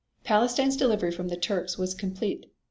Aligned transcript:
Palestine's 0.23 0.75
delivery 0.75 1.11
from 1.11 1.27
the 1.27 1.37
Turks 1.37 1.77
was 1.77 1.93
complete. 1.93 2.47